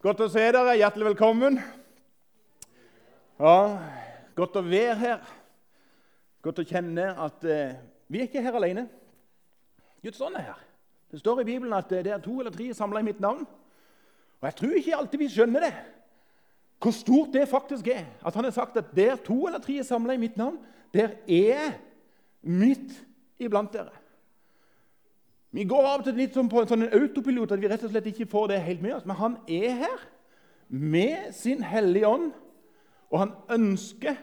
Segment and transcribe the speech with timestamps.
[0.00, 0.78] Godt å se dere.
[0.80, 1.58] Hjertelig velkommen.
[3.36, 3.56] Ja,
[4.32, 5.26] Godt å være her.
[6.40, 7.74] Godt å kjenne at eh,
[8.08, 8.86] vi er ikke her alene.
[10.00, 10.62] Guds ånd er her.
[11.12, 13.44] Det står i Bibelen at eh, det er to eller tre samla i mitt navn.
[14.40, 15.72] Og Jeg tror ikke alltid vi skjønner det,
[16.80, 18.08] hvor stort det faktisk er.
[18.24, 20.56] At han har sagt at der to eller tre er samla i mitt navn,
[20.96, 21.76] der er
[22.40, 22.96] mitt
[23.36, 23.99] iblant dere.
[25.50, 28.06] Vi går av og til litt på en sånn autopilot at vi rett og slett
[28.12, 29.06] ikke får det helt med oss.
[29.08, 30.04] Men han er her
[30.68, 32.30] med sin Hellige Ånd,
[33.10, 34.14] og han ønsker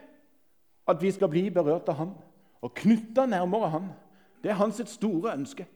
[0.87, 2.13] at vi skal bli berørt av han
[2.63, 3.89] og knytta nærmere han.
[4.43, 5.67] Det er hans store ønske.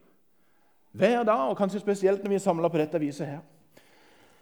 [0.91, 3.41] Hver dag, og kanskje spesielt når vi er samla på dette viset her.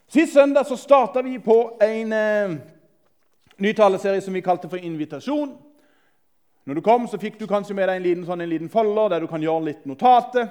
[0.10, 2.56] Sist søndag så starta vi på en eh,
[3.58, 3.74] ny
[4.22, 5.58] som vi kalte for Invitasjon.
[6.66, 9.10] Når du kom, så fikk du kanskje med deg en liten, sånn, en liten folder
[9.10, 10.50] der du kan gjøre litt notater.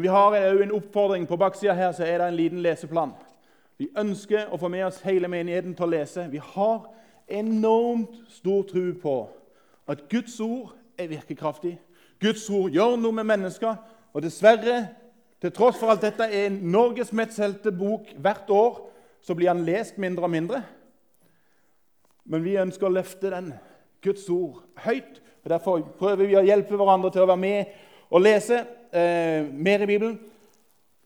[0.00, 3.10] Når vi har en oppfordring på baksida her, så er det en liten leseplan.
[3.76, 6.24] Vi ønsker å få med oss hele menigheten til å lese.
[6.32, 6.86] Vi har
[7.28, 9.16] enormt stor tro på
[9.92, 11.74] at Guds ord er virkekraftig.
[12.16, 13.76] Guds ord gjør noe med mennesker.
[14.16, 14.78] Og dessverre,
[15.36, 18.82] til tross for alt dette er Norges mest solgte bok hvert år,
[19.20, 20.64] så blir han lest mindre og mindre.
[22.24, 23.52] Men vi ønsker å løfte den,
[24.00, 25.20] Guds ord, høyt.
[25.44, 29.82] og Derfor prøver vi å hjelpe hverandre til å være med og lese eh, mer
[29.82, 30.18] i Bibelen.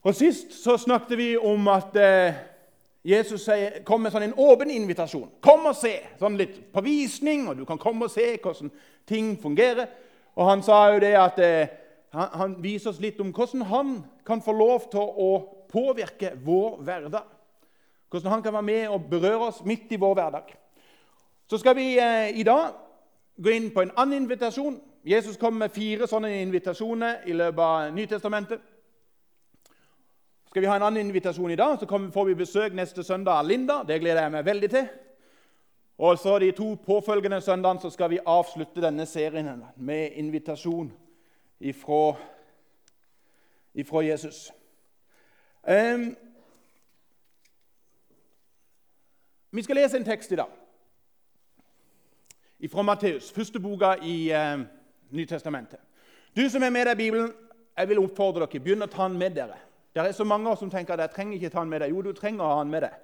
[0.05, 2.33] Og Sist så snakket vi om at eh,
[3.05, 3.49] Jesus
[3.85, 5.29] kom med sånn en åpen invitasjon.
[5.41, 5.93] Kom og se!
[6.17, 8.71] Sånn litt på visning, og du kan komme og se hvordan
[9.05, 9.91] ting fungerer.
[10.35, 11.73] Og Han sa jo det at eh,
[12.15, 15.29] han, han, viser oss litt om hvordan han kan få lov til å
[15.69, 17.29] påvirke vår hverdag.
[18.09, 20.53] Hvordan han kan være med og berøre oss midt i vår hverdag.
[21.49, 22.73] Så skal vi eh, i dag
[23.37, 27.91] gå inn på en annen invitasjon Jesus kom med fire sånne invitasjoner i løpet av
[27.93, 28.61] Nytestamentet.
[30.49, 33.45] Skal vi ha en annen invitasjon i dag, så får vi besøk neste søndag av
[33.45, 33.83] Linda.
[33.85, 34.87] Det gleder jeg meg veldig til.
[35.97, 40.91] Og så De to påfølgende søndagene så skal vi avslutte denne serien med invitasjon
[41.59, 42.15] ifra,
[43.73, 44.51] ifra Jesus.
[45.69, 46.15] Um,
[49.51, 50.49] vi skal lese en tekst i dag
[52.71, 54.65] fra Matteus, første boka i uh,
[55.11, 55.79] Nytestamentet.
[56.35, 57.33] Du som er med deg i Bibelen,
[57.77, 59.57] jeg vil oppfordre dere, begynn å ta den med dere.
[59.95, 61.93] Det er så mange som tenker at jeg trenger ikke ta den med deg.
[61.93, 62.95] Jo, du trenger å ha den med deg.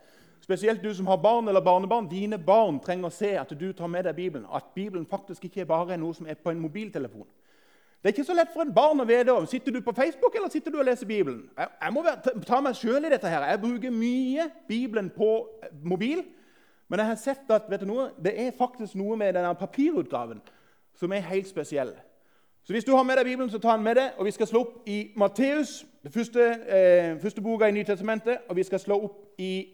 [0.42, 2.10] Spesielt du som har barn eller barnebarn.
[2.10, 4.48] Dine barn trenger å se at du tar med deg Bibelen.
[4.52, 7.28] At Bibelen faktisk ikke bare er noe som er på en mobiltelefon.
[8.02, 9.46] Det er ikke så lett for en barn å vite om.
[9.48, 11.44] Sitter du på Facebook eller sitter du og leser Bibelen.
[11.56, 12.04] Jeg, jeg må
[12.50, 13.30] ta meg sjøl i dette.
[13.30, 13.46] her.
[13.54, 15.30] Jeg bruker mye Bibelen på
[15.62, 16.24] eh, mobil.
[16.90, 20.42] Men jeg har sett at vet du noe, det er faktisk noe med denne papirutgaven
[20.96, 21.94] som er helt spesiell.
[22.64, 24.12] Så Hvis du har med deg Bibelen, så ta den med deg.
[24.18, 28.38] og Vi skal slå opp i Matteus, den første, eh, første boka i Nytestamentet.
[28.50, 29.68] Og vi skal slå opp i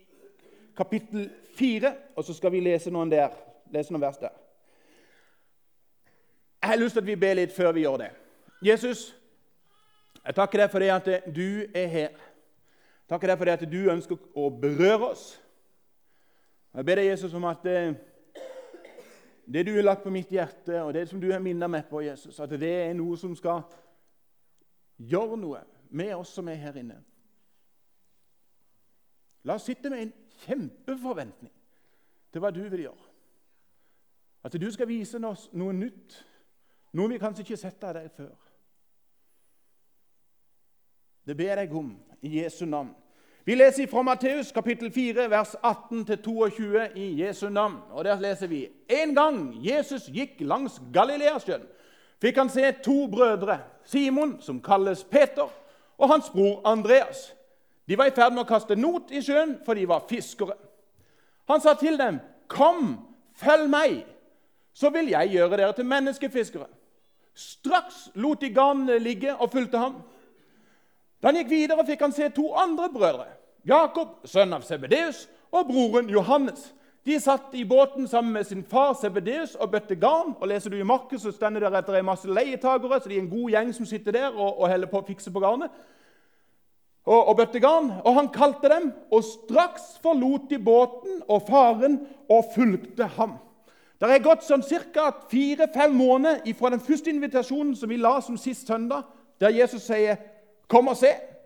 [0.77, 3.29] kapittel 4, og så skal vi lese noen, der,
[3.73, 4.29] lese noen vers der.
[6.61, 8.09] Jeg har lyst til at vi ber litt før vi gjør det.
[8.65, 9.15] Jesus,
[10.25, 12.09] jeg takker deg for det at du er her.
[12.09, 15.41] Jeg takker deg for det at du ønsker å berøre oss.
[16.75, 17.93] Jeg ber deg, Jesus, om at eh,
[19.47, 22.01] det du har lagt på mitt hjerte, og det som du har minnet meg på,
[22.03, 23.63] Jesus, at det er noe som skal
[24.99, 26.97] gjøre noe med oss som er her inne.
[29.47, 30.13] La oss sitte med en
[30.43, 31.53] kjempeforventning
[32.33, 33.05] til hva du vil gjøre.
[34.43, 36.17] At du skal vise oss noe nytt,
[36.99, 38.35] noe vi kanskje ikke har sett av deg før.
[41.27, 42.93] Det ber jeg om i Jesu navn.
[43.47, 47.77] Vi leser fra Matteus kapittel 4, vers 18-22 i Jesu navn.
[47.91, 51.63] Og Der leser vi En gang Jesus gikk langs Galileasjøen,
[52.21, 55.47] fikk han se to brødre, Simon, som kalles Peter,
[55.97, 57.33] og hans bror Andreas.
[57.87, 60.57] De var i ferd med å kaste not i sjøen, for de var fiskere.
[61.47, 62.99] Han sa til dem, 'Kom,
[63.33, 64.05] følg meg,
[64.73, 66.67] så vil jeg gjøre dere til menneskefiskere.'
[67.33, 70.03] Straks lot de garnene ligge og fulgte ham.
[71.21, 73.36] Da han gikk videre, fikk han se to andre brødre.
[73.67, 76.73] Jakob, sønn av Sebedeus, og broren Johannes.
[77.07, 80.33] De satt i båten sammen med sin far Sebedeus og bøtte garn.
[80.39, 83.21] og Leser du i Markus, så stender det etter en masse leietagere, så de er
[83.23, 85.71] en god gjeng som sitter der og, og heller på å fikse på garnet.
[87.07, 87.93] Og, og bøtte garn.
[88.03, 93.37] Og han kalte dem, og straks forlot de båten og faren og fulgte ham.
[93.97, 94.63] Det er gått sånn
[94.93, 95.09] ca.
[95.31, 99.07] fire-fem måneder fra den første invitasjonen som vi la som sist søndag,
[99.39, 100.15] der Jesus sier
[100.67, 101.36] 'Kom og se'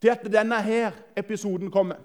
[0.00, 1.96] til at denne her episoden kommer.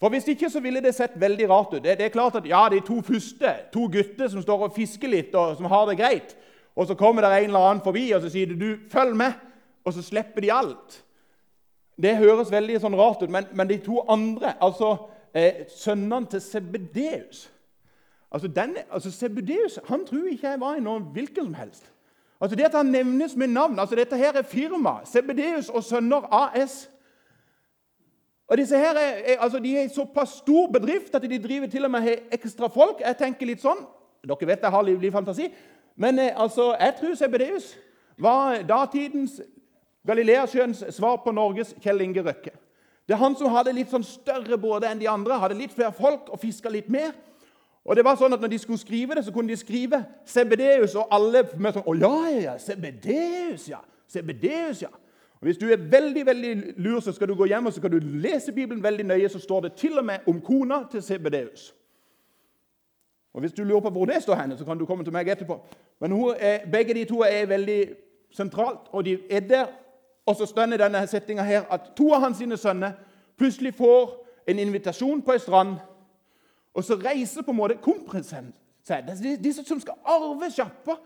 [0.00, 1.82] For Hvis ikke så ville det sett veldig rart ut.
[1.82, 5.08] Det, det er klart at ja, De to første, to gutter som står og fisker
[5.08, 6.36] litt og som har det greit,
[6.76, 9.38] og så kommer det en eller annen forbi og så sier du, 'følg med',
[9.84, 11.04] og så slipper de alt.
[12.02, 14.96] Det høres veldig sånn rart ut, men, men de to andre altså
[15.34, 17.50] eh, sønnene til Sebedeus.
[18.32, 18.48] Altså,
[18.90, 21.92] altså Sebedeus han tror ikke jeg var i noen hvilken som helst.
[22.40, 25.04] Altså Det at han nevnes med navn altså Dette her er firma.
[25.04, 26.88] Sebedeus og Sønner AS.
[28.48, 31.84] Og disse her er, er, altså De er såpass stor bedrift at de driver til
[31.84, 33.00] og med har ekstra folk.
[33.00, 33.86] Jeg tenker litt sånn,
[34.22, 35.48] Dere vet jeg har livlig fantasi.
[35.96, 37.72] Men eh, altså, jeg tror Sebedeus
[38.18, 39.40] var datidens
[40.06, 42.52] Galileasjøens svar på Norges Kjell Inge Røkke.
[43.06, 45.92] Det er han som hadde litt sånn større båter enn de andre, hadde litt flere
[45.94, 47.12] folk og fiska litt mer.
[47.82, 50.94] Og det var sånn at Når de skulle skrive det, så kunne de skrive Sebedeus,
[50.94, 53.80] og alle med sånn Å ja, ja, Sebedeus, ja.
[54.06, 54.92] Sebedeus, ja.
[55.42, 57.90] Og Hvis du er veldig veldig lur, så skal du gå hjem og så skal
[57.90, 59.28] du lese Bibelen veldig nøye.
[59.28, 61.74] Så står det til og med om kona til Sebedeus.
[63.32, 65.28] Og Hvis du lurer på hvor det står henne, så kan du komme til meg
[65.28, 65.58] etterpå.
[66.00, 67.88] Men er, begge de to er veldig
[68.30, 69.66] sentralt, og de er der.
[70.26, 72.92] Og så i denne settinga her at to av hans sine sønner
[73.38, 75.76] plutselig får en invitasjon på ei strand
[76.74, 78.52] og så reiser på en måte komprisen
[78.86, 79.10] seg.
[79.42, 80.96] Disse som skal arve sjappa,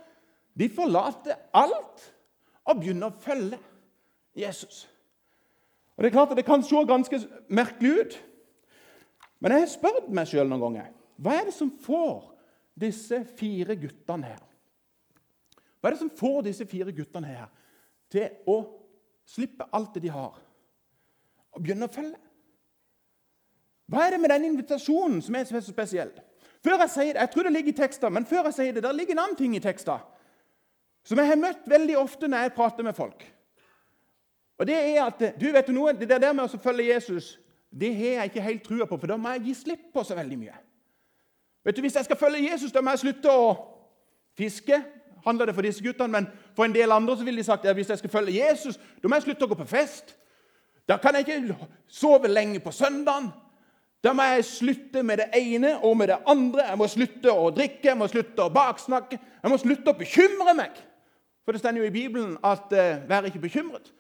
[0.57, 2.05] de forlater alt
[2.67, 3.59] og begynner å følge
[4.37, 4.85] Jesus.
[5.97, 8.25] Og Det er klart at det kan se ganske merkelig ut,
[9.41, 12.27] men jeg har spurt meg sjøl noen ganger hva er det som får
[12.77, 14.43] disse fire guttene her
[15.81, 17.47] Hva er det som får disse fire guttene her
[18.13, 18.59] til å
[19.27, 20.37] slippe alt det de har,
[21.53, 22.19] og begynne å følge?
[23.87, 26.13] Hva er det med den invitasjonen som er så spesiell?
[26.63, 28.83] Før Jeg sier det, jeg tror det ligger i teksten, men før jeg sier det,
[28.83, 30.03] der ligger en annen ting i teksten
[31.07, 33.21] som jeg har møtt veldig ofte når jeg prater med folk.
[34.59, 37.37] Og Det er at du vet du noe, det der med å følge Jesus
[37.81, 40.15] det har jeg ikke helt trua på, for da må jeg gi slipp på så
[40.17, 40.55] veldig mye.
[41.65, 43.57] Vet du, Hvis jeg skal følge Jesus, da må jeg slutte å
[44.39, 44.83] fiske.
[45.27, 47.75] handler det for disse guttene, Men for en del andre så vil de sagt at
[47.75, 50.17] hvis jeg skal følge Jesus, da må jeg slutte å gå på fest.
[50.89, 51.57] Da kan jeg ikke
[51.89, 53.33] sove lenge på søndagen.
[54.05, 56.63] Da må jeg slutte med det ene og med det andre.
[56.63, 59.19] Jeg må slutte å drikke, jeg må slutte å baksnakke.
[59.43, 60.71] Jeg må slutte å bekymre meg.
[61.45, 63.93] For det står jo i Bibelen at uh, 'vær ikke bekymret'.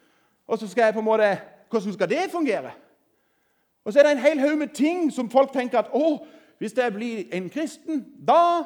[0.46, 1.38] Og så skal jeg på en måte
[1.70, 2.70] Hvordan skal det fungere?
[3.84, 6.26] Og så er det en hel haug med ting som folk tenker at å,
[6.58, 8.64] hvis jeg blir en kristen, da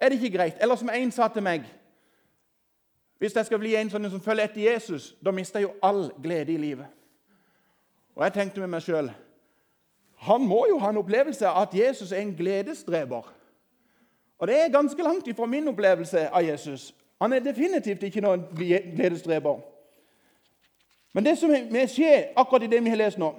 [0.00, 0.54] er det ikke greit.
[0.60, 1.64] Eller som en sa til meg
[3.18, 6.10] Hvis jeg skal bli en sånn som følger etter Jesus, da mister jeg jo all
[6.22, 6.86] glede i livet.
[8.16, 9.10] Og jeg tenkte med meg sjøl
[10.16, 13.26] han må jo ha en opplevelse av at Jesus er en gledesdreper.
[14.38, 16.94] Og det er ganske langt ifra min opplevelse av Jesus.
[17.20, 19.60] Han er definitivt ikke noen gledesdreper.
[21.16, 23.30] Men det som vil skje akkurat i det vi har lest nå,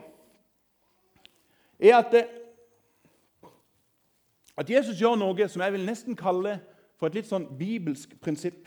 [1.77, 3.51] er at, eh,
[4.57, 6.55] at Jesus gjør noe som jeg vil nesten kalle
[6.97, 8.65] for et litt sånn bibelsk prinsipp.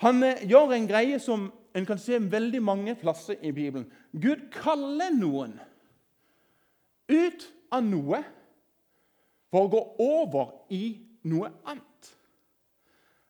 [0.00, 3.90] Han eh, gjør en greie som en kan se veldig mange plasser i Bibelen.
[4.16, 5.58] Gud kaller noen
[7.12, 8.22] ut av noe
[9.52, 10.96] for å gå over i
[11.28, 11.87] noe annet.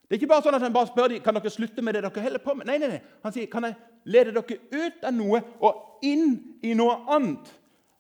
[0.09, 2.03] Det er ikke bare sånn at Han bare spør dem, kan dere slutte med det
[2.07, 2.67] dere holder på med.
[2.67, 3.01] Nei, nei, nei.
[3.25, 3.77] Han sier kan jeg
[4.09, 7.53] lede dere ut av noe og inn i noe annet.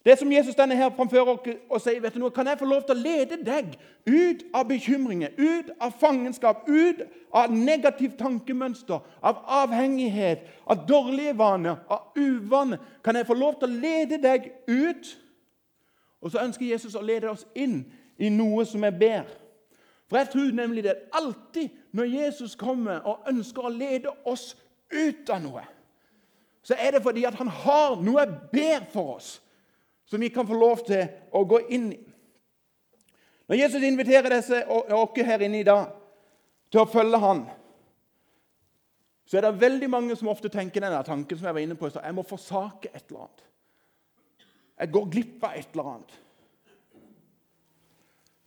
[0.06, 2.68] Det som Jesus denne her framfører oss og sier, vet du noe, kan jeg få
[2.70, 3.74] lov til å lede deg
[4.06, 7.02] ut av bekymringer, ut av fangenskap, ut
[7.36, 12.80] av negativt tankemønster, av avhengighet, av dårlige vaner, av uvaner.
[13.04, 15.16] Kan jeg få lov til å lede deg ut
[16.20, 17.82] og så ønsker Jesus å lede oss inn
[18.18, 19.36] i noe som er bedre.
[20.08, 24.54] For jeg tror nemlig det er alltid når Jesus kommer og ønsker å lede oss
[24.92, 25.64] ut av noe,
[26.64, 29.34] så er det fordi at han har noe bedre for oss
[30.08, 31.04] som vi kan få lov til
[31.36, 32.00] å gå inn i.
[33.48, 35.92] Når Jesus inviterer disse oss her inne i dag
[36.72, 37.44] til å følge han,
[39.28, 41.90] så er det veldig mange som ofte tenker denne tanken som jeg var inne på,
[41.92, 43.44] jeg må forsake et eller annet.
[44.78, 46.16] Jeg går glipp av et eller annet.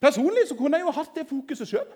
[0.01, 1.89] Personlig så kunne jeg jo hatt det fokuset sjøl.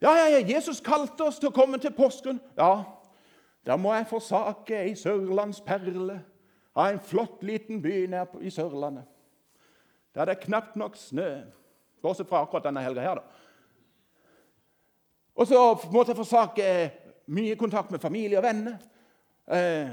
[0.00, 2.38] Ja, ja, ja, Jesus kalte oss til å komme til Porsgrunn.
[2.56, 2.84] Ja,
[3.66, 6.20] da må jeg forsake ei sørlandsperle
[6.72, 9.04] av en flott liten by nede i Sørlandet.
[10.14, 11.28] Der det er knapt nok snø.
[12.02, 13.22] Bortsett fra akkurat denne helga her, da.
[15.34, 15.60] Og så
[15.92, 16.70] måtte jeg forsake
[17.26, 18.78] mye kontakt med familie og venner.
[19.52, 19.90] Eh,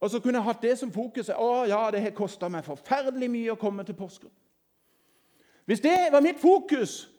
[0.00, 1.28] og så kunne jeg hatt det som fokus.
[1.34, 4.34] Å ja, det har kosta meg forferdelig mye å komme til Porsgrunn.
[5.68, 7.10] Hvis det var mitt fokus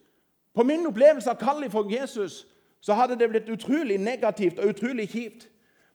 [0.54, 2.48] på min opplevelse av kallet for Jesus,
[2.82, 5.46] så hadde det blitt utrolig negativt og utrolig kjipt.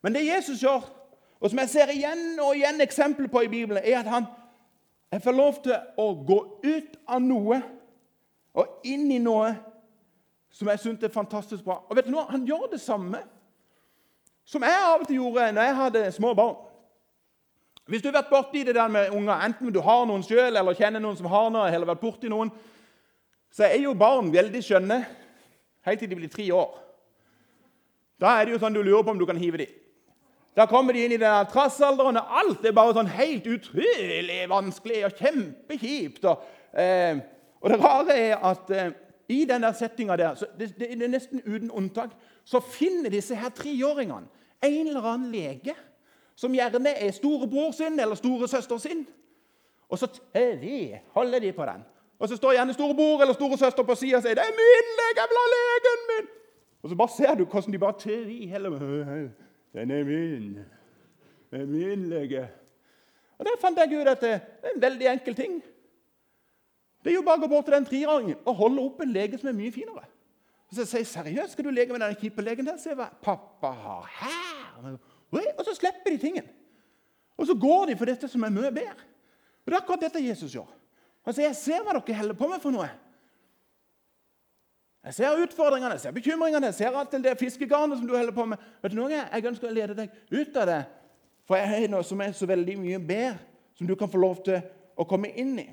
[0.02, 0.86] Men det Jesus gjør,
[1.40, 4.28] og som jeg ser igjen og igjen eksempel på i Bibelen, er at han
[5.12, 7.58] jeg får lov til å gå ut av noe
[8.54, 9.50] og inn i noe
[10.54, 11.80] som jeg syns er fantastisk bra.
[11.90, 12.28] Og vet du noe?
[12.30, 13.24] Han gjør det samme
[14.46, 16.56] som jeg av og til gjorde når jeg hadde små barn.
[17.84, 20.76] Hvis du har vært borti det der med unger, enten du har noen sjøl eller
[20.76, 22.52] kjenner noen som har noe, eller vært borti noen,
[23.52, 25.02] så er jo barn veldig skjønne
[25.84, 26.72] helt til de blir tre år.
[28.20, 29.76] Da er det jo sånn du lurer på om du kan hive dem.
[30.54, 35.00] Da kommer de inn i den trassalderen, og alt er bare sånn helt utrolig vanskelig
[35.08, 36.28] og kjempekjipt.
[36.30, 36.44] Og,
[36.78, 37.18] eh,
[37.60, 38.92] og det rare er at eh,
[39.34, 42.14] i den der settinga der, det, det, er nesten uten unntak,
[42.46, 44.30] så finner disse her treåringene
[44.64, 45.74] en eller annen lege
[46.36, 49.06] som gjerne er storebror sin eller storesøster sin.
[49.88, 51.84] Og så de, holder de på den.
[52.18, 55.20] Og så står gjerne storebror eller storesøster på sida og sier 'Det er min lege!
[55.20, 56.28] Jeg legen min!'
[56.82, 58.68] Og så bare ser du hvordan de bare i hele
[59.74, 60.58] den er min.
[61.50, 62.48] Det er min lege.
[63.38, 65.62] Og Der fant jeg ut at det er en veldig enkel ting.
[67.04, 69.38] Det er jo bare å gå bort til den treåringen og holde opp en lege
[69.38, 70.06] som er mye finere.
[70.70, 73.08] Og så sier jeg, 'Seriøst, skal du lege med den kjipe legen der?' Sier jeg,
[73.22, 74.96] pappa har her.
[75.32, 76.48] Og så slipper de tingen.
[77.36, 79.06] Og så går de for dette som er mye bedre.
[79.64, 80.68] Og Det er akkurat dette Jesus gjør.
[81.24, 82.90] Han sier, 'Jeg ser hva dere holder på med for noe.'
[85.04, 88.44] Jeg ser utfordringene, jeg ser bekymringene, jeg ser alt det fiskegarnet som du holder på
[88.44, 88.58] med.
[88.82, 89.10] Vet du noe?
[89.10, 90.84] Jeg ønsker å lede deg ut av det,
[91.44, 93.38] for jeg har noe som er så veldig mye bedre,
[93.76, 94.62] som du kan få lov til
[94.96, 95.66] å komme inn i.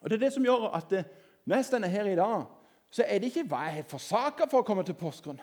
[0.00, 1.04] Og Det er det som gjør at eh,
[1.44, 2.44] når jeg står her i dag,
[2.90, 5.40] så er det ikke hva jeg har forsaka for å komme til Porsgrunn,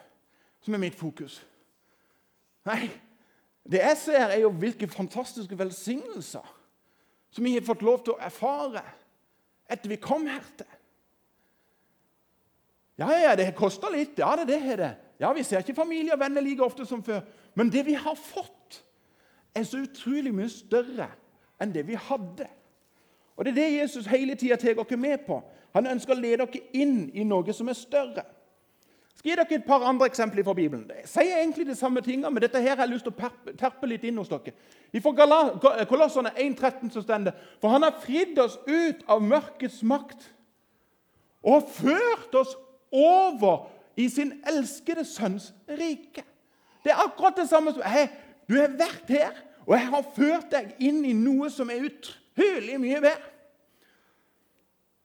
[0.66, 1.38] som er mitt fokus.
[2.66, 2.88] Nei,
[3.70, 6.54] det jeg ser, er jo hvilke fantastiske velsignelser
[7.30, 8.82] som vi har fått lov til å erfare
[9.70, 10.66] etter vi kom hertil.
[12.98, 14.18] Ja, ja, det koster litt.
[14.18, 14.92] Ja, det, det er det.
[15.20, 17.22] Ja, Vi ser ikke familie og venner like ofte som før.
[17.54, 18.82] Men det vi har fått,
[19.54, 21.06] er så utrolig mye større
[21.62, 22.48] enn det vi hadde.
[23.36, 25.38] Og Det er det Jesus hele tida tar dere med på.
[25.76, 28.24] Han ønsker å lede dere inn i noe som er større.
[29.16, 30.84] Skal gi dere et par andre eksempler fra Bibelen.
[30.92, 33.88] Jeg sier egentlig de samme tingene, men dette her har jeg lyst til å terpe
[33.88, 34.52] litt inn hos dere.
[35.00, 40.32] Fra Kolossene 1,13 så står det For han har fridd oss ut av mørkets makt
[41.46, 42.56] og ført oss
[42.90, 46.24] over i sin elskede sønns rike.
[46.84, 48.08] Det er akkurat det samme som hey,
[48.48, 49.32] Du har vært her,
[49.66, 53.24] og jeg har ført deg inn i noe som er utrolig mye mer.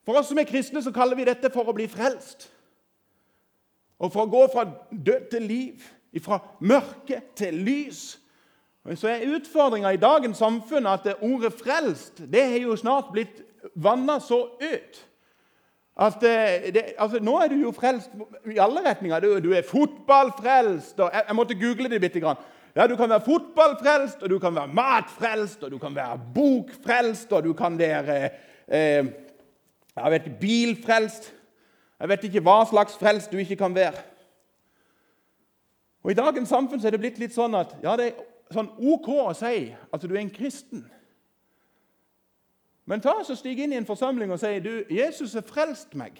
[0.06, 2.46] For oss som er kristne, så kaller vi dette for å bli frelst.
[4.02, 5.86] Og for å gå fra død til liv,
[6.22, 8.02] fra mørke til lys.
[8.98, 13.42] Så er Utfordringa i dagens samfunn at ordet 'frelst' det har jo snart blitt
[13.74, 15.06] vanna så ut.
[15.96, 18.10] At eh, det, altså, Nå er du jo frelst
[18.48, 19.20] i alle retninger.
[19.20, 22.40] Du, du er fotballfrelst og jeg, jeg, måtte google det bitte grann.
[22.76, 27.32] Ja, Du kan være fotballfrelst, og du kan være matfrelst, og du kan være bokfrelst,
[27.32, 28.30] og du kan være
[28.68, 29.06] eh,
[29.96, 31.34] jeg vet, bilfrelst.
[32.02, 34.00] Jeg vet ikke hva slags frelst du ikke kan være.
[36.02, 39.06] Og I dagens samfunn er det blitt litt sånn at ja, det er sånn OK
[39.22, 40.82] å si at du er en kristen.
[42.90, 46.18] Men ta så stig inn i en forsamling og si du, 'Jesus har frelst meg'.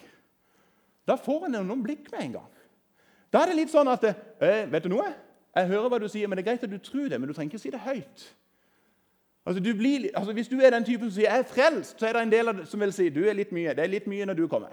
[1.03, 2.53] Da får en noen blikk med en gang.
[3.33, 5.11] Da er det litt sånn at eh, 'Vet du noe?
[5.55, 7.33] Jeg hører hva du sier, men det er greit at du tror det, men du
[7.33, 8.29] trenger ikke si det høyt.'
[9.45, 12.13] Altså, blir, altså, hvis du er den typen som sier 'jeg er frelst', så er
[12.13, 13.75] det en del som vil si 'du er litt mye'.
[13.75, 14.71] Det er litt mye når du kommer.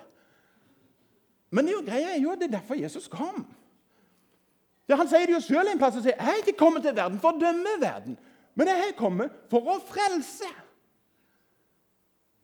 [1.50, 3.44] Men det er jo greia er jo det er derfor Jesus kom.
[4.88, 5.96] Ja, han sier det jo sjøl en plass.
[5.96, 8.18] og sier, 'Jeg er ikke kommet til verden for å dømme verden,
[8.54, 10.56] men jeg er kommet for å frelse.'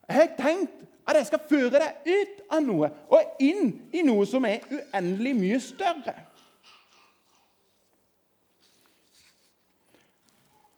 [0.09, 4.27] Jeg har tenkt at jeg skal føre deg ut av noe og inn i noe
[4.27, 6.15] som er uendelig mye større.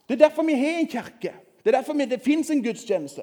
[0.08, 1.34] Det er derfor vi har en kirke.
[1.64, 3.22] Det er derfor det fins en gudstjeneste.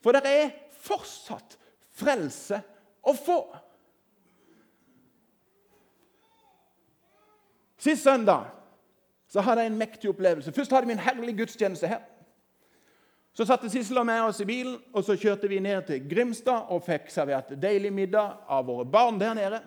[0.00, 1.58] For det er fortsatt
[1.92, 2.62] frelse
[3.04, 3.40] å få.
[7.84, 8.46] Sist søndag
[9.28, 10.52] så hadde jeg en mektig opplevelse.
[10.52, 12.00] Først hadde vi en herlig gudstjeneste her.
[13.34, 16.70] Så satte Sissel og meg oss i bilen, og så kjørte vi ned til Grimstad
[16.70, 19.58] og fikk servert deilig middag av våre barn der nede.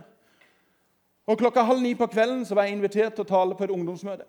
[1.28, 3.74] Og Klokka halv ni på kvelden så var jeg invitert til å tale på et
[3.76, 4.26] ungdomsmøte.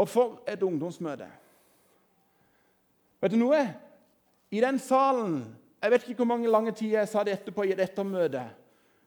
[0.00, 1.28] Og for et ungdomsmøte!
[3.20, 3.60] Vet du noe?
[4.50, 5.42] I den salen
[5.80, 8.42] Jeg vet ikke hvor mange lange tider jeg sa det etterpå i et ettermøte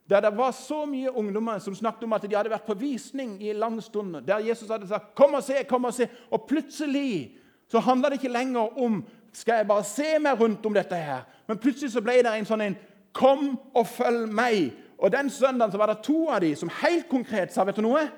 [0.09, 3.37] der det var så mye ungdommer som snakket om at de hadde vært på visning
[3.43, 4.15] i lang stund.
[4.27, 6.07] Der Jesus hadde sagt 'Kom og se, kom og se'.
[6.31, 10.73] Og plutselig så handla det ikke lenger om 'Skal jeg bare se meg rundt om
[10.73, 12.77] dette her?' Men plutselig så ble det en sånn en
[13.13, 14.71] 'Kom og følg meg'.
[14.97, 17.81] Og Den søndagen så var det to av de som helt konkret sa vet du
[17.81, 18.09] noe?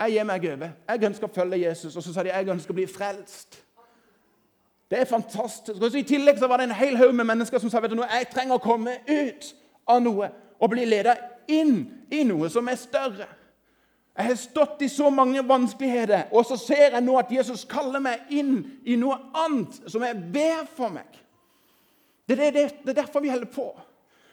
[0.00, 0.68] Jeg gir meg over.
[0.88, 1.96] Jeg ønsker å følge Jesus.
[1.96, 3.64] Og så sa de jeg ønsker å bli frelst.
[4.90, 5.82] Det er fantastisk.
[5.82, 7.90] Og så I tillegg så var det en hel haug med mennesker som sa vet
[7.90, 9.54] du noe, jeg trenger å komme ut
[9.88, 11.16] av noe og bli ledet
[11.48, 13.28] inn i noe som er større.
[14.18, 18.02] Jeg har stått i så mange vanskeligheter, og så ser jeg nå at Jesus kaller
[18.02, 21.06] meg inn i noe annet som er bedre for meg.
[22.26, 23.68] Det er, det, det er derfor vi holder på.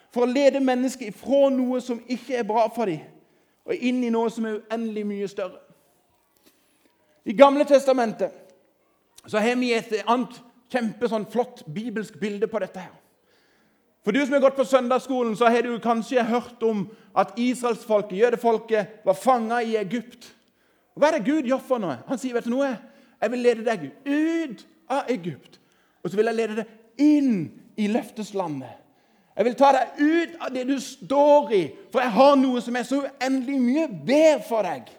[0.10, 3.06] For å lede mennesker ifra noe som ikke er bra for dem,
[3.66, 5.62] og inn i noe som er uendelig mye større.
[7.26, 8.34] I Gamle testamentet
[9.26, 10.36] så har vi et annet
[10.70, 11.26] kjempe sånn
[11.74, 12.80] bibelsk bilde på dette.
[12.80, 13.05] her.
[14.06, 16.84] For du som har gått på søndagsskolen, så har du kanskje hørt om
[17.18, 20.28] at israelsfolket, jødefolket, var fanga i Egypt.
[20.94, 21.98] Hva er det Gud gjør for noe?
[22.08, 22.78] Han sier, 'Vet du noe?
[23.22, 25.60] Jeg vil lede deg ut av Egypt.'
[26.04, 26.68] Og så vil jeg lede deg
[27.02, 28.78] inn i løfteslandet.
[29.36, 32.76] Jeg vil ta deg ut av det du står i, for jeg har noe som
[32.76, 34.92] er så uendelig mye bedre for deg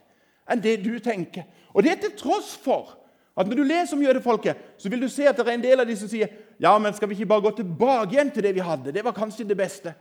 [0.50, 1.46] enn det du tenker.
[1.72, 2.96] Og det er til tross for
[3.36, 5.80] at når du leser om jødefolket, så vil du se at det er en del
[5.82, 8.54] av de som sier ja, men skal vi ikke bare gå tilbake igjen til det
[8.56, 8.94] vi hadde?
[8.96, 9.92] Det var kanskje det beste.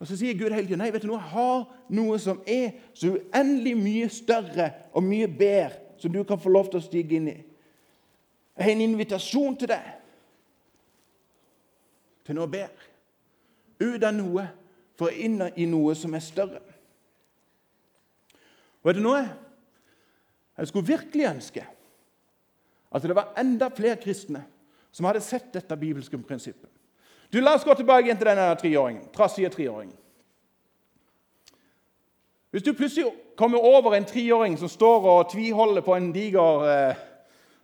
[0.00, 3.14] Og Så sier Gud hele tiden nei, vet du noe, har noe som er så
[3.14, 7.28] uendelig mye større og mye bedre, som du kan få lov til å stige inn
[7.32, 7.36] i.
[8.56, 9.90] Jeg har en invitasjon til deg
[12.28, 12.88] til noe bedre.
[13.80, 14.46] Ut av noe
[15.00, 16.60] for inn i noe som er større.
[18.80, 19.20] Og vet du noe?
[20.60, 21.64] Jeg skulle virkelig ønske
[22.92, 24.42] at det var enda flere kristne
[24.92, 26.70] som hadde sett dette bibelske prinsippet.
[27.30, 29.94] Du, La oss gå tilbake igjen til denne treåringen, trassige treåringen.
[32.50, 36.96] Hvis du plutselig kommer over en treåring som står og tviholder på en diger eh,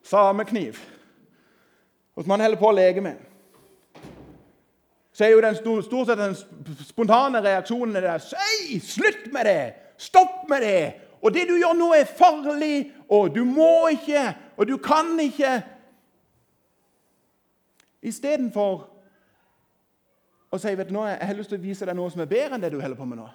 [0.07, 0.79] samekniv,
[2.15, 3.19] og som han holder på å leke med,
[5.17, 6.37] så er jo den stort sett den
[6.87, 9.75] spontane reaksjonen der Hei, slutt med det!
[9.99, 11.06] Stopp med det!
[11.27, 15.57] Og det du gjør nå, er farlig, og du må ikke, og du kan ikke.
[18.07, 18.85] Istedenfor
[20.55, 22.31] å si vet du nå, jeg har lyst til å vise deg noe som er
[22.31, 23.27] bedre enn det du holder på med nå.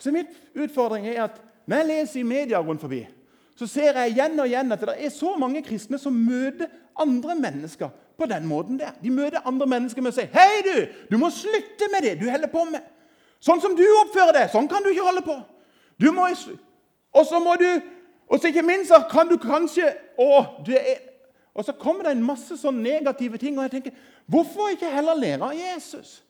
[0.00, 1.36] Så Min utfordring er at
[1.68, 3.02] når jeg leser i media rundt forbi,
[3.60, 7.36] så ser jeg igjen og igjen at det er så mange kristne som møter andre
[7.36, 8.96] mennesker på den måten der.
[9.02, 10.76] De møter andre mennesker med å si 'Hei, du!
[11.12, 12.88] Du må slutte med det du holder på med.'
[13.40, 15.42] 'Sånn som du oppfører deg, sånn kan du ikke holde på.'
[16.00, 16.26] Du må,
[17.12, 17.68] og så må du
[18.32, 21.02] Og så ikke minst så kan du kanskje å, du er,
[21.54, 25.18] Og så kommer det en masse sånn negative ting, og jeg tenker Hvorfor ikke heller
[25.18, 26.22] lære av Jesus?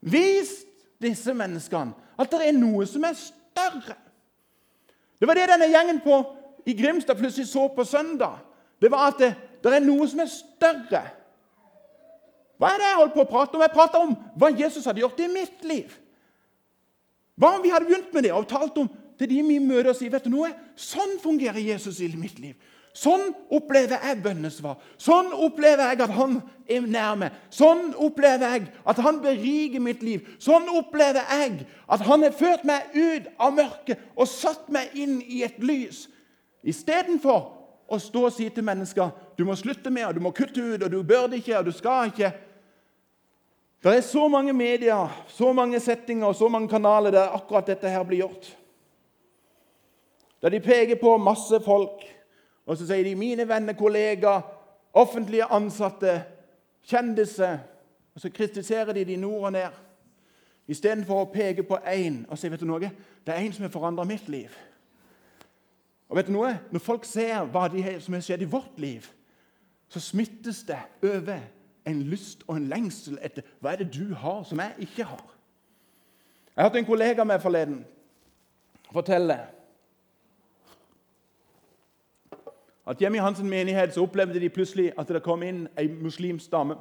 [0.00, 0.64] Vis
[1.02, 3.94] disse menneskene at det er noe som er større.
[5.20, 6.16] Det var det denne gjengen på,
[6.64, 8.38] i Grimstad plutselig så på søndag.
[8.80, 9.30] Det var at det,
[9.64, 11.02] det er noe som er større.
[12.56, 13.64] Hva er det jeg holdt på å prate om?
[13.64, 15.92] Jeg prater om hva Jesus hadde gjort i mitt liv.
[17.36, 19.98] Hva om vi hadde begynt med det og talt om til de vi møter og
[19.98, 20.52] sier vet du noe?
[20.76, 22.56] Sånn fungerer Jesus i mitt liv.
[22.96, 24.78] Sånn opplever jeg bønnesvar.
[24.96, 27.34] Sånn opplever jeg at han er nær meg.
[27.52, 30.24] Sånn opplever jeg at han beriker mitt liv.
[30.40, 35.18] Sånn opplever jeg at han har ført meg ut av mørket og satt meg inn
[35.20, 36.06] i et lys.
[36.64, 37.44] Istedenfor
[37.86, 40.80] å stå og si til mennesker du må slutte med, og du må kutte ut,
[40.80, 42.32] og du bør det ikke, og du skal ikke.
[43.84, 47.92] Det er så mange medier, så mange settinger og så mange kanaler der akkurat dette
[47.92, 48.48] her blir gjort.
[50.42, 52.04] Der de peker på masse folk,
[52.66, 54.42] og så sier de 'mine venner, kollegaer,
[54.92, 56.24] offentlige ansatte,
[56.82, 57.58] kjendiser'
[58.16, 59.72] Og så kritiserer de de nord og ned,
[60.68, 62.88] istedenfor å peke på én og si vet du noe,
[63.26, 64.54] det er én som har forandra mitt liv.
[66.08, 66.54] Og vet du noe?
[66.72, 69.04] Når folk ser hva de, som har skjedd i vårt liv,
[69.92, 71.44] så smittes det over
[71.86, 75.26] en lyst og en lengsel etter hva er det du har som jeg ikke har.
[76.56, 77.82] Jeg hørte en kollega med forleden
[78.96, 79.36] fortelle
[82.86, 86.52] at hjemme i hans menighet så opplevde de plutselig at det kom inn ei muslimsk
[86.52, 86.76] dame.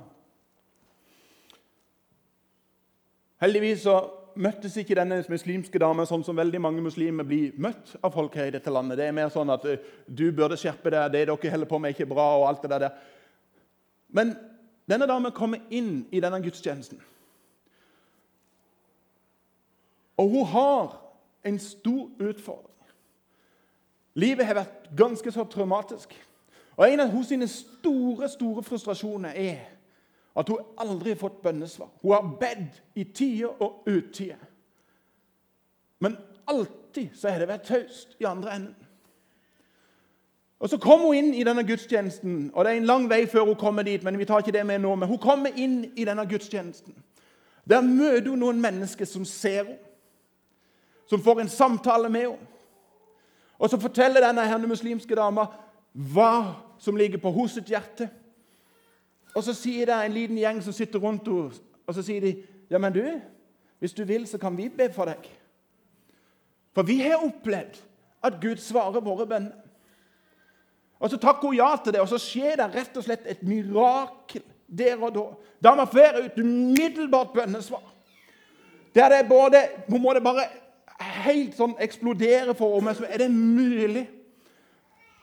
[3.42, 3.98] Heldigvis så
[4.36, 8.50] møttes ikke denne muslimske dama sånn som veldig mange muslimer blir møtt av folk her
[8.50, 9.00] i dette landet.
[9.00, 11.90] Det er mer sånn at eh, du burde skjerpe deg, det dere holder på med,
[11.90, 12.28] er ikke bra.
[12.40, 12.90] og alt det der.
[14.16, 14.36] Men
[14.90, 17.02] denne dama kommer inn i denne gudstjenesten.
[20.22, 20.96] Og hun har
[21.46, 22.75] en stor utfordring.
[24.16, 26.14] Livet har vært ganske så traumatisk.
[26.78, 29.60] Og En av hennes store store frustrasjoner er
[30.36, 31.88] at hun aldri har fått bønnesvar.
[32.02, 34.40] Hun har bedt i tider og utider.
[36.00, 38.76] Men alltid så har det vært taust i andre enden.
[40.60, 43.46] Og Så kommer hun inn i denne gudstjenesten, og det er en lang vei før
[43.46, 44.04] hun kommer dit.
[44.04, 46.96] men vi tar ikke det med nå, men Hun kommer inn i denne gudstjenesten.
[47.70, 49.78] Der møter hun noen mennesker som ser henne,
[51.08, 52.55] som får en samtale med henne.
[53.60, 55.48] Og Så forteller denne herne muslimske dama
[55.94, 58.10] hva som ligger på hos sitt hjerte.
[59.36, 61.52] Og Så sier det en liten gjeng som sitter rundt henne,
[61.88, 62.36] og så sier de
[62.70, 63.04] ja, men du,
[63.80, 65.28] hvis du vil, så kan vi be for deg.
[66.74, 67.78] For vi har opplevd
[68.26, 69.54] at Gud svarer våre bønner.
[71.00, 73.44] Og Så takker hun ja til det, og så skjer det rett og slett et
[73.44, 75.26] mirakel der og da.
[75.64, 77.84] Dama får ut umiddelbart bønnesvar.
[78.96, 80.48] Der det både, Hun må det bare
[81.00, 82.98] helt sånn eksplodere for meg.
[82.98, 84.08] Så Er det mulig?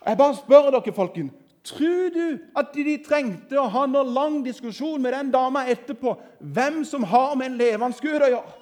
[0.06, 1.32] Jeg bare spør dere, folkens.
[1.62, 6.80] Tror du at de trengte å ha noen lang diskusjon med den dama etterpå hvem
[6.84, 8.56] som har med en levende Gud å gjøre?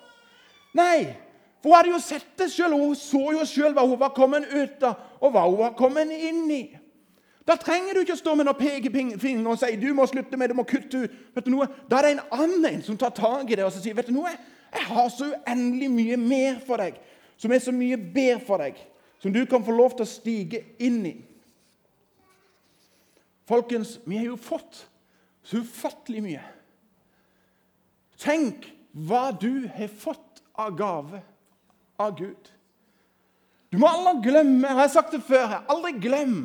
[0.76, 1.14] Nei,
[1.62, 2.76] for hun hadde jo sett det sjøl.
[2.76, 6.12] Hun så jo sjøl hva hun var kommet ut av, og hva hun var kommet
[6.12, 6.62] inn i.
[7.48, 10.50] Da trenger du ikke å stå med noen pekefinger og si du må slutte med
[10.50, 11.18] det, du må kutte ut.
[11.34, 11.66] Vet du noe?
[11.88, 14.14] Da er det en annen som tar tak i det og så sier vet du
[14.14, 14.36] noe?
[14.70, 16.98] Jeg har så uendelig mye mer for deg,
[17.40, 18.78] som er så mye bedre for deg,
[19.20, 21.16] som du kan få lov til å stige inn i.
[23.50, 24.84] Folkens, vi har jo fått
[25.42, 26.44] så ufattelig mye.
[28.20, 31.22] Tenk hva du har fått av gave
[32.00, 32.50] av Gud.
[33.70, 36.38] Du må aldri glemme jeg har sagt det før, aldri glem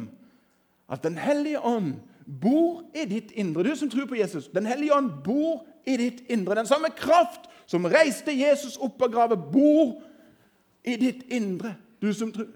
[0.92, 3.64] at Den hellige ånd bor i ditt indre.
[3.64, 6.56] Du som tror på Jesus, Den hellige ånd bor i ditt indre.
[6.56, 10.02] Den samme kraft som reiste Jesus opp av graven, bor
[10.86, 12.48] i ditt indre, du som tror.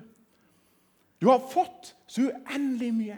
[1.20, 3.18] Du har fått så uendelig mye.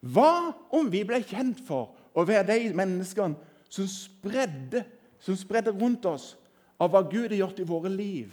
[0.00, 3.36] Hva om vi ble kjent for å være de menneskene
[3.70, 4.84] som spredde,
[5.20, 6.34] som spredde rundt oss
[6.80, 8.32] av hva Gud har gjort i våre liv,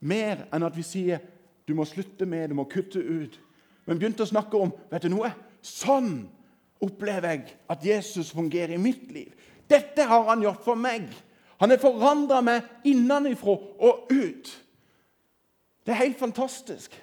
[0.00, 1.20] mer enn at vi sier
[1.68, 3.36] du må slutte med, du må kutte ut.
[3.86, 5.30] Men begynte å snakke om vet du noe?
[5.62, 6.24] Sånn
[6.82, 9.32] opplever jeg at Jesus fungerer i mitt liv.
[9.70, 11.06] Dette har han gjort for meg.
[11.62, 14.50] Han har forandra meg innenfra og ut.
[15.86, 16.94] Det er helt fantastisk.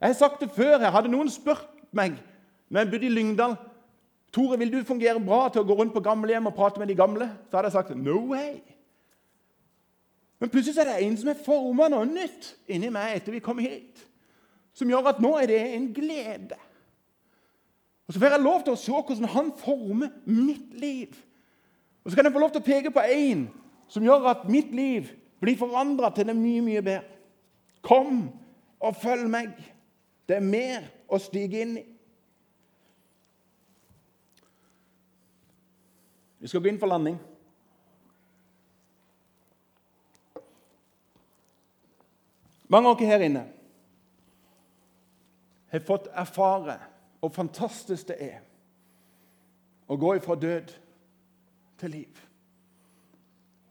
[0.00, 0.78] Jeg har sagt det før.
[0.78, 2.16] Jeg hadde noen spurt meg
[2.70, 3.56] når jeg bodde i Lyngdal
[4.30, 6.94] Tore, vil du fungere bra til å gå rundt på gamlehjem og prate med de
[6.94, 7.26] gamle?
[7.50, 8.60] Så hadde jeg sagt no way.
[10.40, 13.58] Men plutselig er det en som har forma noe nytt inni meg etter vi kom
[13.60, 14.04] hit,
[14.72, 16.60] som gjør at nå er det en glede.
[18.10, 21.12] Og Så får jeg lov til å se hvordan han former mitt liv.
[22.02, 23.44] Og så kan jeg få lov til å peke på én
[23.86, 27.04] som gjør at mitt liv blir forandra til det mye, mye bedre.
[27.86, 28.18] Kom
[28.82, 29.54] og følg meg.
[30.26, 31.86] Det er mer å stige inn i.
[36.42, 37.22] Vi skal gå inn for landing.
[42.66, 43.48] Mange av dere her inne
[45.70, 46.80] har fått erfare
[47.20, 48.38] hvor fantastisk det er
[49.90, 50.74] å gå ifra død
[51.80, 52.20] til liv.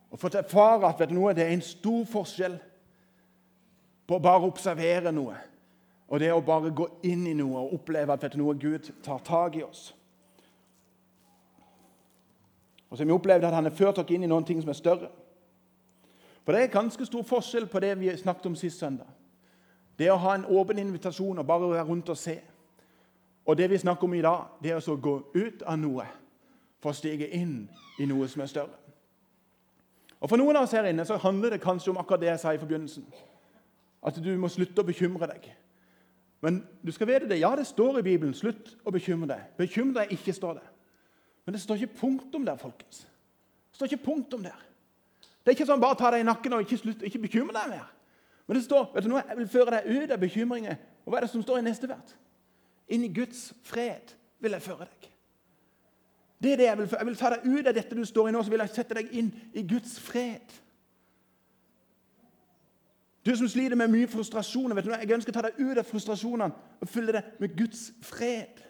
[0.09, 2.57] Og fått erfare at noe, det er en stor forskjell
[4.09, 5.37] på å bare observere noe
[6.09, 8.87] og det å bare gå inn i noe og oppleve at vet du noe, Gud
[9.05, 9.91] tar tak i oss.
[12.89, 14.71] Og så har vi opplevd at han har ført dere inn i noen ting som
[14.73, 15.11] er større.
[16.41, 19.05] For det er ganske stor forskjell på det vi snakket om sist søndag.
[19.99, 22.39] Det å ha en åpen invitasjon og bare være rundt og se.
[23.49, 26.05] Og det vi snakker om i dag, det er å gå ut av noe
[26.77, 27.63] for å stige inn
[27.97, 28.75] i noe som er større.
[30.19, 32.41] Og For noen av oss her inne så handler det kanskje om akkurat det jeg
[32.43, 33.07] sa i forbegynnelsen.
[34.05, 35.49] At du må slutte å bekymre deg.
[36.45, 37.39] Men du skal vite det.
[37.41, 39.57] Ja, det står i Bibelen 'slutt å bekymre deg'.
[39.57, 40.67] Bekymre deg ikke, står det.
[41.45, 43.07] Men det står ikke punktum der, folkens.
[43.71, 44.61] Det står ikke punktum der.
[45.19, 47.69] Det er ikke sånn bare ta deg i nakken og ikke, slutt, ikke bekymre deg
[47.69, 47.89] mer.
[48.47, 50.77] Men det står vet du noe, jeg vil føre deg ut av bekymringer.
[51.05, 52.15] Og hva er det som står i neste vers?
[52.89, 55.11] Inn i Guds fred vil jeg føre deg.
[56.39, 58.31] Det er det Jeg vil Jeg vil ta deg ut av dette du står i
[58.31, 60.55] nå, så vil jeg sette deg inn i Guds fred.
[63.25, 65.85] Du som sliter med mye frustrasjoner, vet du jeg ønsker å ta deg ut av
[65.85, 68.63] frustrasjonene og fylle deg med Guds fred.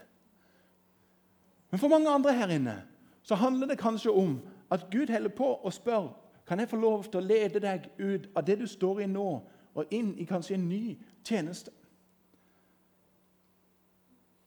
[1.70, 2.80] Men for mange andre her inne
[3.24, 4.40] så handler det kanskje om
[4.74, 6.10] at Gud holder på og spør
[6.48, 9.28] kan jeg få lov til å lede deg ut av det du står i nå,
[9.76, 11.72] og inn i kanskje en ny tjeneste.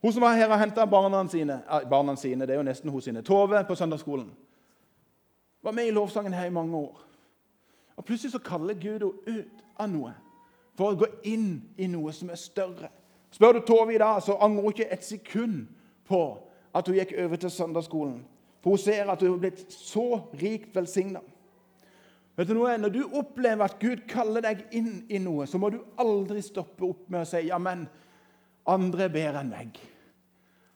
[0.03, 1.61] Hun som var her og henta barna sine,
[1.91, 4.33] barna sine, det er jo nesten hun sine, Tove på søndagsskolen,
[5.63, 7.05] var med i lovsangen her i mange år.
[7.97, 10.15] Og Plutselig så kaller Gud henne ut av noe
[10.75, 12.89] for å gå inn i noe som er større.
[13.31, 15.67] Spør du Tove i dag, så angrer hun ikke et sekund
[16.09, 16.23] på
[16.75, 18.25] at hun gikk over til søndagsskolen.
[18.63, 20.07] For hun ser at hun er blitt så
[20.41, 21.23] rikt velsigna.
[22.37, 26.89] Når du opplever at Gud kaller deg inn i noe, så må du aldri stoppe
[26.89, 27.85] opp med å si ja, men
[28.67, 29.77] andre er bedre enn meg.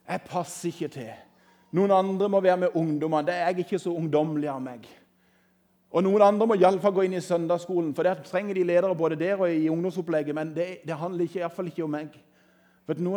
[0.07, 1.11] Jeg passer ikke til.
[1.75, 3.27] Noen andre må være med ungdommene.
[3.27, 4.87] Det er jeg ikke så ungdommelig av meg.
[5.91, 9.19] Og Noen andre må iallfall gå inn i søndagsskolen, for der trenger de ledere både
[9.19, 10.35] der og i ungdomsopplegget.
[10.37, 12.17] Men det, det handler ikke, i hvert fall ikke om meg.
[12.87, 13.11] Vet du?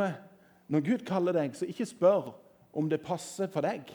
[0.69, 2.31] Når Gud kaller deg, så ikke spør
[2.77, 3.89] om det passer for deg.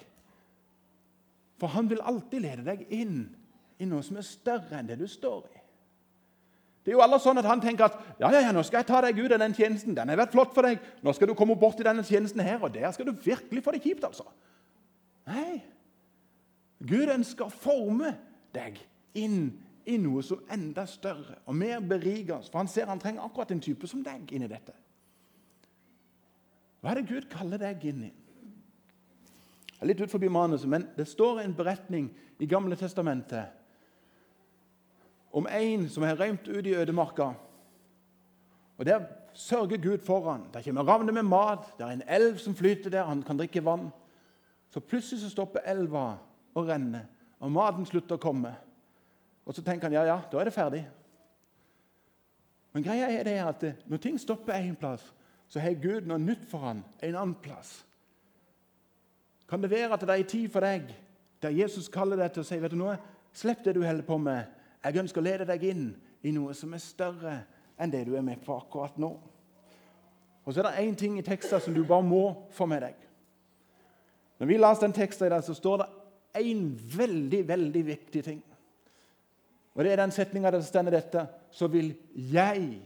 [1.60, 3.18] For han vil alltid lede deg inn
[3.78, 5.63] i noe som er større enn det du står i.
[6.84, 8.90] Det er jo alle sånn at han tenker at ja, ja, ja, nå skal jeg
[8.90, 9.94] ta deg ut av den tjenesten.
[9.96, 10.82] Den har vært flott for deg.
[11.00, 13.72] Nå skal du komme bort til denne tjenesten her, og der skal du virkelig få
[13.72, 14.04] det kjipt.
[14.04, 14.26] altså.
[15.30, 15.62] Nei.
[16.84, 18.12] Gud ønsker å forme
[18.52, 18.76] deg
[19.16, 19.46] inn
[19.88, 22.44] i noe som er enda større og mer berikende.
[22.50, 24.76] For han ser han trenger akkurat en type som deg inn i dette.
[26.84, 28.12] Hva er det Gud kaller deg inn i?
[29.72, 33.63] Jeg er litt ut forbi manuset, men det står en beretning i Gamle testamentet
[35.34, 37.32] om en som har rømt ut i ødemarka.
[38.78, 40.46] Og Der sørger Gud for han.
[40.52, 43.64] Der kommer ravner med mat, det er en elv som flyter der, han kan drikke
[43.64, 43.90] vann.
[44.70, 46.18] Så plutselig så stopper elva
[46.54, 47.06] å renne,
[47.40, 48.54] og maten slutter å komme.
[49.46, 50.84] Og så tenker han ja, ja, da er det ferdig.
[52.72, 55.02] Men greia er det at når ting stopper én plass,
[55.48, 57.84] så har Gud noe nytt for han en annen plass.
[59.50, 60.94] Kan det være at det er en tid for deg
[61.42, 62.96] der Jesus kaller deg til å si vet du noe,
[63.34, 64.46] slipp det du holder på med.
[64.84, 65.86] Jeg ønsker å lede deg inn
[66.24, 67.38] i noe som er større
[67.80, 69.14] enn det du er med på akkurat nå.
[70.44, 72.98] Og så er det én ting i teksten som du bare må få med deg.
[74.38, 75.88] Når vi leser den teksten, i dag, så står det
[76.44, 76.66] én
[76.96, 78.42] veldig, veldig viktig ting.
[79.74, 82.82] Og det er den setninga der det står dette Så vil jeg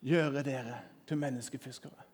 [0.00, 2.06] gjøre dere til menneskefiskere.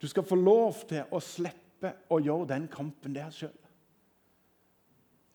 [0.00, 3.54] Du skal få lov til å slippe å gjøre den kampen der sjøl.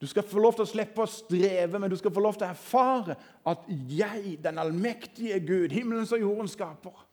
[0.03, 2.43] Du skal få lov til å slippe å streve, men du skal få lov til
[2.43, 3.13] å erfare
[3.47, 7.05] at jeg, den allmektige Gud, himmelens og jordens skaper,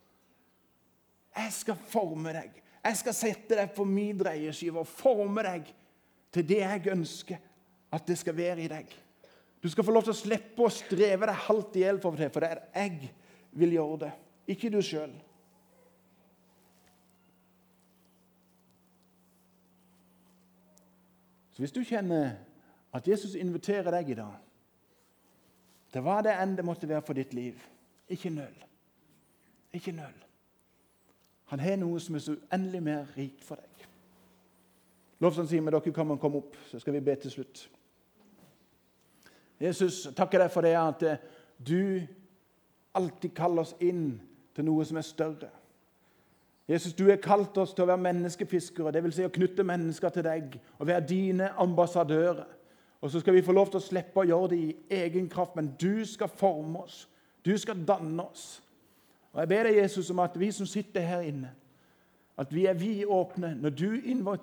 [1.37, 2.57] jeg skal forme deg.
[2.83, 5.71] Jeg skal sette deg på min dreieskive og forme deg
[6.35, 7.47] til det jeg ønsker
[7.95, 8.91] at det skal være i deg.
[9.63, 12.33] Du skal få lov til å slippe å streve deg halvt i hjel for det,
[12.35, 13.15] for det er jeg
[13.63, 14.13] vil gjøre det,
[14.51, 15.15] ikke du sjøl.
[21.55, 22.50] Så hvis du kjenner
[22.93, 24.39] at Jesus inviterer deg i dag
[25.91, 27.59] til hva det enn det måtte være for ditt liv,
[28.11, 28.57] ikke nøl.
[29.75, 30.15] Ikke nøl.
[31.51, 33.87] Han har noe som er så uendelig mer rikt for deg.
[35.21, 37.65] Lovsangstimen, dere kan komme opp, så skal vi be til slutt.
[39.61, 41.25] Jesus, takker deg for det at eh,
[41.59, 42.01] du
[42.97, 44.15] alltid kaller oss inn
[44.57, 45.51] til noe som er større.
[46.71, 49.17] Jesus, du har kalt oss til å være menneskefiskere, dvs.
[49.19, 52.47] Si å knytte mennesker til deg og være dine ambassadører.
[53.01, 55.57] Og Så skal vi få lov til å slippe å gjøre det i egen kraft,
[55.57, 57.09] men du skal forme oss.
[57.45, 58.63] Du skal danne oss.
[59.33, 61.55] Og Jeg ber deg, Jesus, om at vi som sitter her inne,
[62.37, 64.01] at vi er vidåpne når du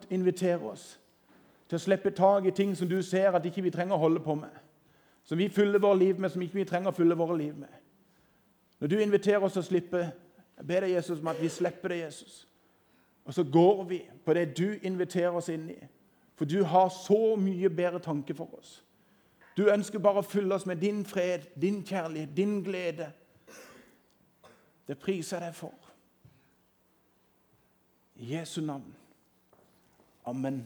[0.10, 1.00] inviterer oss
[1.70, 4.20] til å slippe tak i ting som du ser at ikke vi trenger å holde
[4.24, 4.54] på med
[5.28, 7.72] som vi fyller våre liv med, som ikke vi trenger å fylle våre liv med.
[8.80, 10.04] Når du inviterer oss til å slippe,
[10.58, 12.38] jeg ber deg, Jesus, om at vi slipper det, Jesus.
[13.28, 15.76] Og så går vi på det du inviterer oss inn i.
[16.38, 18.84] For du har så mye bedre tanke for oss.
[19.58, 23.10] Du ønsker bare å fylle oss med din fred, din kjærlighet, din glede.
[24.88, 25.73] Det priser jeg deg for.
[28.21, 28.93] I Jesu navn.
[30.30, 30.62] Amen.